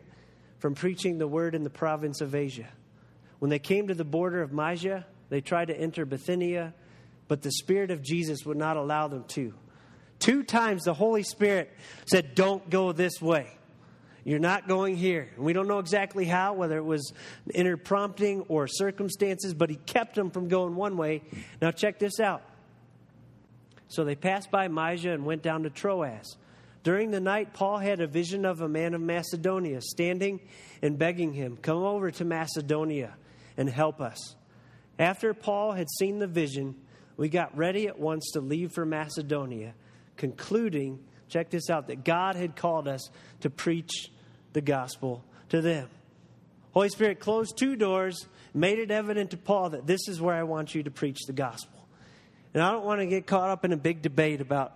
[0.58, 2.68] from preaching the word in the province of Asia.
[3.38, 6.72] When they came to the border of Mysia, they tried to enter Bithynia,
[7.28, 9.52] but the Spirit of Jesus would not allow them to.
[10.18, 11.70] Two times the Holy Spirit
[12.06, 13.55] said, Don't go this way.
[14.26, 15.28] You're not going here.
[15.38, 17.12] We don't know exactly how, whether it was
[17.54, 21.22] inner prompting or circumstances, but he kept them from going one way.
[21.62, 22.42] Now, check this out.
[23.86, 26.36] So they passed by Mysia and went down to Troas.
[26.82, 30.40] During the night, Paul had a vision of a man of Macedonia standing
[30.82, 33.14] and begging him, Come over to Macedonia
[33.56, 34.34] and help us.
[34.98, 36.74] After Paul had seen the vision,
[37.16, 39.74] we got ready at once to leave for Macedonia,
[40.16, 43.08] concluding, check this out, that God had called us
[43.42, 44.10] to preach
[44.56, 45.86] the gospel to them.
[46.72, 50.44] Holy Spirit closed two doors, made it evident to Paul that this is where I
[50.44, 51.86] want you to preach the gospel.
[52.54, 54.74] And I don't want to get caught up in a big debate about,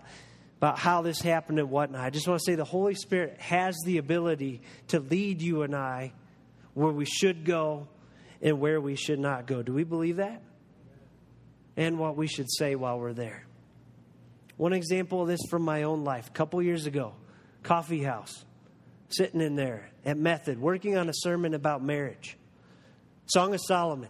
[0.59, 2.03] about how this happened and whatnot.
[2.03, 5.75] I just want to say the Holy Spirit has the ability to lead you and
[5.75, 6.12] I
[6.75, 7.88] where we should go
[8.43, 9.62] and where we should not go.
[9.62, 10.43] Do we believe that?
[11.79, 13.47] And what we should say while we're there.
[14.59, 16.29] One example of this from my own life.
[16.29, 17.14] A couple years ago,
[17.62, 18.45] coffee house,
[19.11, 22.37] sitting in there at Method, working on a sermon about marriage.
[23.27, 24.09] Song of Solomon.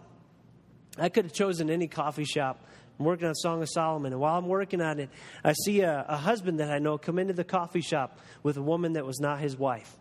[0.97, 2.65] I could have chosen any coffee shop
[3.01, 4.13] I'm working on Song of Solomon.
[4.13, 5.09] And while I'm working on it,
[5.43, 8.61] I see a, a husband that I know come into the coffee shop with a
[8.61, 9.97] woman that was not his wife.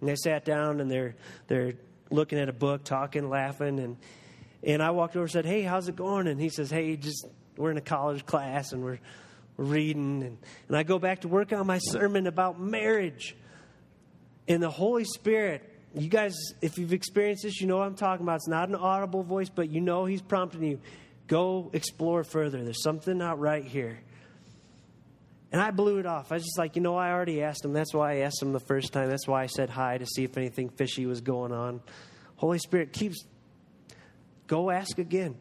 [0.00, 1.16] And they sat down and they're,
[1.46, 1.72] they're
[2.10, 3.78] looking at a book, talking, laughing.
[3.80, 3.96] And,
[4.62, 6.26] and I walked over and said, Hey, how's it going?
[6.26, 8.98] And he says, Hey, just we're in a college class and we're,
[9.56, 10.22] reading.
[10.22, 13.34] And, and I go back to work on my sermon about marriage.
[14.48, 15.62] And the Holy Spirit,
[15.94, 18.36] you guys, if you've experienced this, you know what I'm talking about.
[18.36, 20.80] It's not an audible voice, but you know He's prompting you.
[21.26, 22.62] Go explore further.
[22.62, 23.98] There's something not right here.
[25.52, 26.32] And I blew it off.
[26.32, 27.72] I was just like, you know, I already asked him.
[27.72, 29.08] That's why I asked him the first time.
[29.08, 31.80] That's why I said hi to see if anything fishy was going on.
[32.36, 33.24] Holy Spirit keeps
[34.46, 35.36] Go ask again.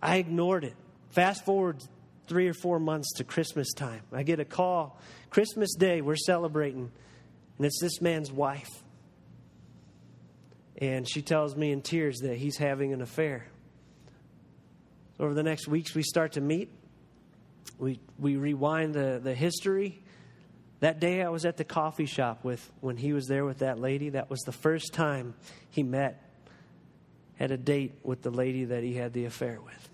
[0.00, 0.74] I ignored it.
[1.10, 1.82] Fast forward
[2.26, 4.02] three or four months to Christmas time.
[4.12, 4.98] I get a call.
[5.30, 6.90] Christmas Day, we're celebrating,
[7.56, 8.70] and it's this man's wife.
[10.78, 13.46] And she tells me in tears that he's having an affair.
[15.20, 16.72] Over the next weeks, we start to meet.
[17.78, 20.02] We, we rewind the, the history.
[20.80, 23.78] That day, I was at the coffee shop with when he was there with that
[23.78, 24.10] lady.
[24.10, 25.34] That was the first time
[25.70, 26.28] he met,
[27.36, 29.88] had a date with the lady that he had the affair with.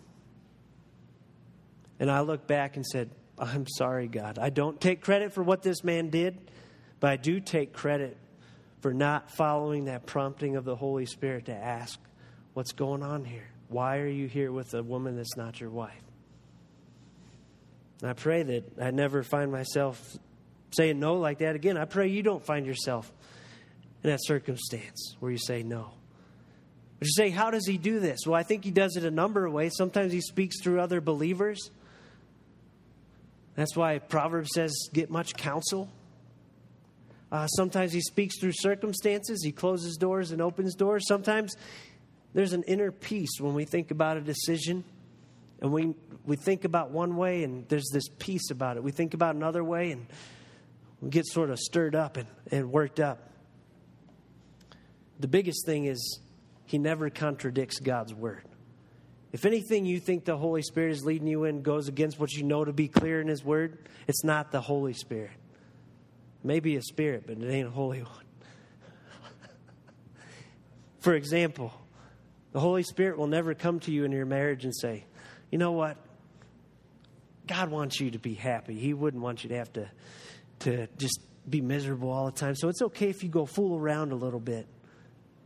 [2.00, 4.38] And I looked back and said, I'm sorry, God.
[4.38, 6.50] I don't take credit for what this man did,
[7.00, 8.16] but I do take credit
[8.80, 11.98] for not following that prompting of the Holy Spirit to ask,
[12.54, 13.48] What's going on here?
[13.68, 16.02] Why are you here with a woman that's not your wife?
[18.00, 20.18] And I pray that I never find myself
[20.76, 21.76] saying no like that again.
[21.76, 23.12] I pray you don't find yourself
[24.02, 25.92] in that circumstance where you say no.
[26.98, 28.20] But you say, How does he do this?
[28.26, 29.74] Well, I think he does it a number of ways.
[29.76, 31.70] Sometimes he speaks through other believers.
[33.54, 35.90] That's why Proverbs says, Get much counsel.
[37.30, 39.42] Uh, sometimes he speaks through circumstances.
[39.44, 41.06] He closes doors and opens doors.
[41.06, 41.56] Sometimes
[42.34, 44.84] there's an inner peace when we think about a decision
[45.60, 48.82] and we, we think about one way and there's this peace about it.
[48.82, 50.06] We think about another way and
[51.00, 53.30] we get sort of stirred up and, and worked up.
[55.20, 56.20] The biggest thing is
[56.64, 58.44] he never contradicts God's word.
[59.32, 62.44] If anything you think the Holy Spirit is leading you in goes against what you
[62.44, 65.32] know to be clear in His Word, it's not the Holy Spirit.
[66.42, 68.24] Maybe a spirit, but it ain't a holy one.
[71.00, 71.72] For example,
[72.52, 75.04] the Holy Spirit will never come to you in your marriage and say,
[75.50, 75.96] you know what?
[77.46, 78.74] God wants you to be happy.
[78.74, 79.90] He wouldn't want you to have to,
[80.60, 82.54] to just be miserable all the time.
[82.54, 84.66] So it's okay if you go fool around a little bit.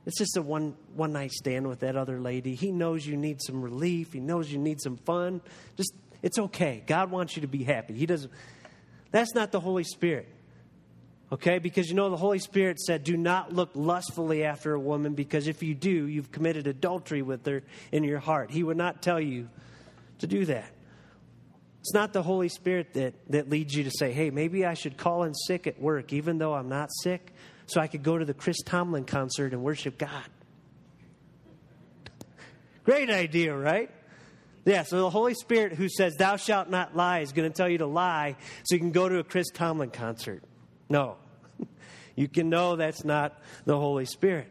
[0.04, 2.56] It's just a one one night stand with that other lady.
[2.56, 4.12] He knows you need some relief.
[4.12, 5.40] He knows you need some fun.
[5.76, 6.82] Just it's okay.
[6.86, 7.94] God wants you to be happy.
[7.94, 8.32] He doesn't
[9.12, 10.31] That's not the Holy Spirit.
[11.32, 11.58] Okay?
[11.58, 15.48] Because you know the Holy Spirit said, "Do not look lustfully after a woman because
[15.48, 19.20] if you do, you've committed adultery with her in your heart." He would not tell
[19.20, 19.48] you
[20.18, 20.70] to do that.
[21.82, 24.96] It's not the Holy Spirit that, that leads you to say, hey, maybe I should
[24.96, 27.32] call in sick at work, even though I'm not sick,
[27.66, 30.22] so I could go to the Chris Tomlin concert and worship God.
[32.84, 33.90] Great idea, right?
[34.64, 37.68] Yeah, so the Holy Spirit who says, Thou shalt not lie, is going to tell
[37.68, 40.44] you to lie so you can go to a Chris Tomlin concert.
[40.92, 41.16] No.
[42.16, 44.48] you can know that's not the Holy Spirit.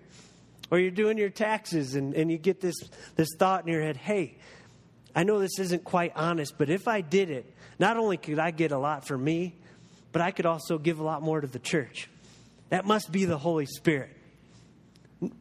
[0.72, 2.76] Or you're doing your taxes and, and you get this,
[3.16, 4.38] this thought in your head, hey,
[5.16, 8.50] I know this isn't quite honest, but if I did it, not only could I
[8.50, 9.56] get a lot for me,
[10.12, 12.10] but I could also give a lot more to the church.
[12.70, 14.10] That must be the Holy Spirit.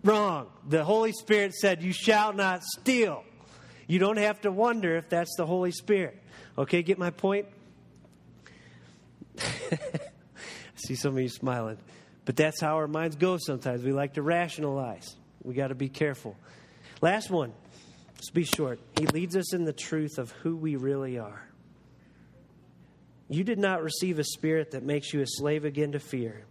[0.04, 0.48] Wrong.
[0.68, 3.24] The Holy Spirit said, You shall not steal.
[3.86, 6.20] You don't have to wonder if that's the Holy Spirit.
[6.58, 7.46] Okay, get my point?
[10.86, 11.78] See some of you smiling.
[12.24, 13.82] But that's how our minds go sometimes.
[13.82, 15.16] We like to rationalize.
[15.42, 16.36] We got to be careful.
[17.00, 17.52] Last one.
[18.14, 18.78] Let's be short.
[18.98, 21.42] He leads us in the truth of who we really are.
[23.28, 26.44] You did not receive a spirit that makes you a slave again to fear,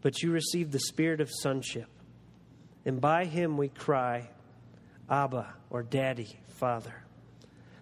[0.00, 1.86] but you received the spirit of sonship.
[2.84, 4.28] And by him we cry,
[5.08, 7.04] Abba, or Daddy, Father.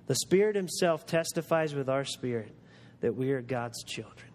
[0.06, 2.52] The Spirit Himself testifies with our spirit
[3.00, 4.31] that we are God's children.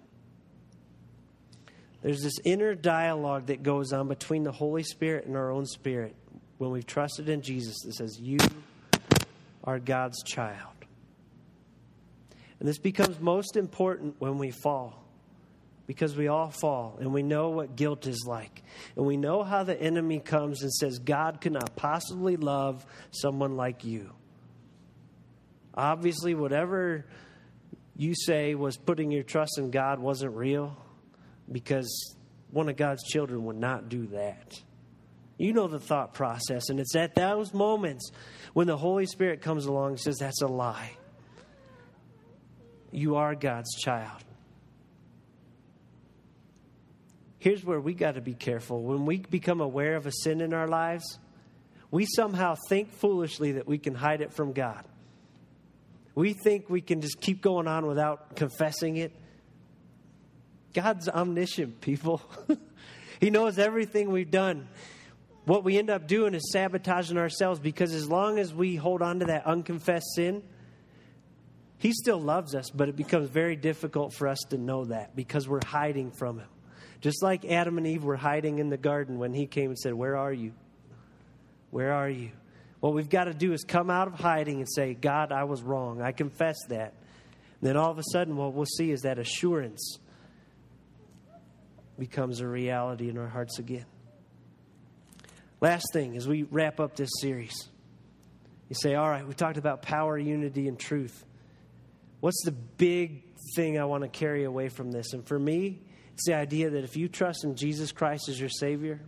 [2.02, 6.16] There's this inner dialogue that goes on between the Holy Spirit and our own spirit
[6.58, 8.38] when we've trusted in Jesus that says, You
[9.64, 10.74] are God's child.
[12.60, 15.04] And this becomes most important when we fall
[15.86, 18.64] because we all fall and we know what guilt is like.
[18.96, 23.56] And we know how the enemy comes and says, God could not possibly love someone
[23.56, 24.12] like you.
[25.74, 27.06] Obviously, whatever
[27.96, 30.76] you say was putting your trust in God wasn't real
[31.52, 32.16] because
[32.52, 34.54] one of God's children would not do that.
[35.38, 38.12] You know the thought process, and it's at those moments
[38.54, 40.98] when the Holy Spirit comes along and says, That's a lie.
[42.92, 44.24] You are God's child.
[47.40, 48.82] Here's where we got to be careful.
[48.82, 51.20] When we become aware of a sin in our lives,
[51.92, 54.84] we somehow think foolishly that we can hide it from God.
[56.16, 59.14] We think we can just keep going on without confessing it.
[60.74, 62.22] God's omniscient, people.
[63.20, 64.68] he knows everything we've done
[65.48, 69.20] what we end up doing is sabotaging ourselves because as long as we hold on
[69.20, 70.44] to that unconfessed sin,
[71.78, 75.48] He still loves us, but it becomes very difficult for us to know that because
[75.48, 76.50] we're hiding from Him.
[77.00, 79.94] Just like Adam and Eve were hiding in the garden when He came and said,
[79.94, 80.52] Where are you?
[81.72, 82.32] Where are you?
[82.82, 85.62] What we've got to do is come out of hiding and say, God, I was
[85.62, 86.02] wrong.
[86.02, 86.94] I confess that.
[87.62, 89.98] And then all of a sudden, what we'll see is that assurance
[92.00, 93.86] becomes a reality in our hearts again.
[95.60, 97.68] Last thing, as we wrap up this series,
[98.70, 101.26] you say, All right, we talked about power, unity, and truth.
[102.20, 103.24] What's the big
[103.56, 105.14] thing I want to carry away from this?
[105.14, 105.82] And for me,
[106.14, 109.00] it's the idea that if you trust in Jesus Christ as your Savior,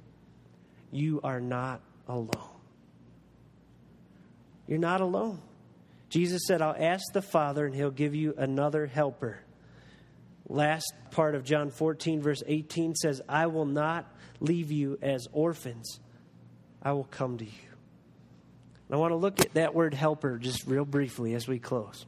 [0.91, 2.59] you are not alone.
[4.67, 5.41] You're not alone.
[6.09, 9.39] Jesus said, I'll ask the Father, and He'll give you another helper.
[10.49, 15.99] Last part of John 14, verse 18 says, I will not leave you as orphans,
[16.81, 17.51] I will come to you.
[18.87, 22.07] And I want to look at that word helper just real briefly as we close.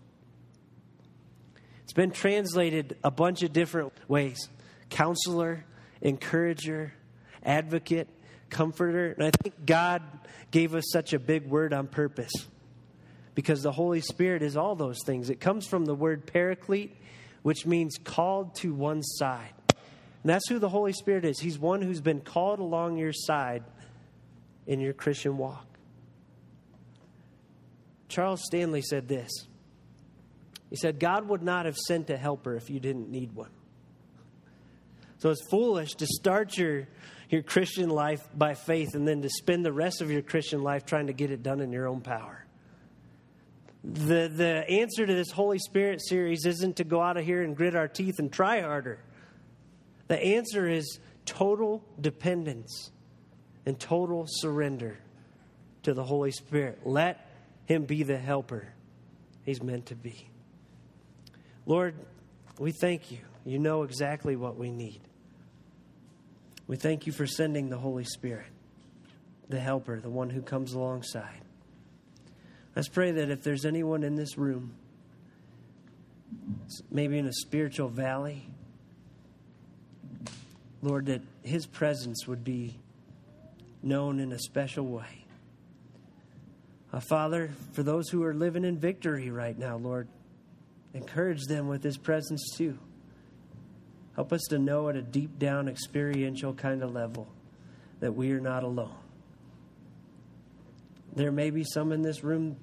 [1.84, 4.50] It's been translated a bunch of different ways
[4.90, 5.64] counselor,
[6.02, 6.94] encourager,
[7.44, 8.08] advocate,
[8.50, 9.12] comforter.
[9.12, 10.02] And I think God
[10.50, 12.32] gave us such a big word on purpose
[13.36, 15.30] because the Holy Spirit is all those things.
[15.30, 16.96] It comes from the word paraclete,
[17.44, 19.54] which means called to one side.
[19.70, 21.40] And that's who the Holy Spirit is.
[21.40, 23.64] He's one who's been called along your side
[24.68, 25.66] in your Christian walk.
[28.08, 29.32] Charles Stanley said this
[30.70, 33.52] He said, God would not have sent a helper if you didn't need one.
[35.18, 36.88] So it's foolish to start your,
[37.30, 40.86] your Christian life by faith and then to spend the rest of your Christian life
[40.86, 42.41] trying to get it done in your own power.
[43.84, 47.56] The, the answer to this Holy Spirit series isn't to go out of here and
[47.56, 49.00] grit our teeth and try harder.
[50.08, 52.92] The answer is total dependence
[53.66, 55.00] and total surrender
[55.84, 56.82] to the Holy Spirit.
[56.86, 57.28] Let
[57.66, 58.74] Him be the helper
[59.44, 60.30] He's meant to be.
[61.66, 61.96] Lord,
[62.60, 63.20] we thank you.
[63.46, 65.02] You know exactly what we need.
[66.68, 68.52] We thank you for sending the Holy Spirit,
[69.50, 71.41] the helper, the one who comes alongside.
[72.76, 74.74] Let's pray that if there's anyone in this room,
[76.90, 78.48] maybe in a spiritual valley,
[80.82, 82.80] Lord, that His presence would be
[83.84, 85.26] known in a special way.
[86.94, 90.08] Uh, Father, for those who are living in victory right now, Lord,
[90.94, 92.78] encourage them with His presence too.
[94.16, 97.28] Help us to know at a deep down experiential kind of level
[98.00, 98.96] that we are not alone.
[101.14, 102.58] There may be some in this room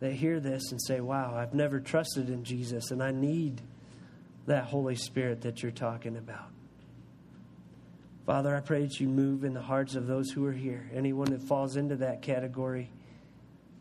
[0.00, 3.60] that hear this and say, Wow, I've never trusted in Jesus, and I need
[4.46, 6.50] that Holy Spirit that you're talking about.
[8.26, 10.88] Father, I pray that you move in the hearts of those who are here.
[10.94, 12.90] Anyone that falls into that category,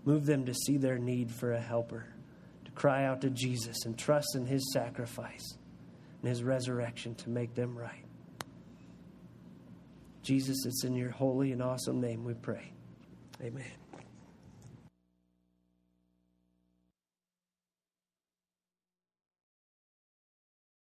[0.04, 2.06] move them to see their need for a helper,
[2.66, 5.58] to cry out to Jesus and trust in his sacrifice
[6.22, 8.06] and his resurrection to make them right.
[10.24, 12.72] Jesus, it's in your holy and awesome name we pray.
[13.42, 13.81] Amen.